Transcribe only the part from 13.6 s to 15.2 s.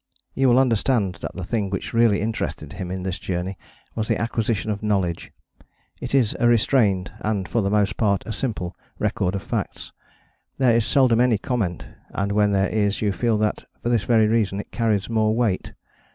for this very reason, it carries